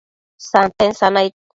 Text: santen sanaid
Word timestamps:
santen 0.51 0.93
sanaid 0.95 1.33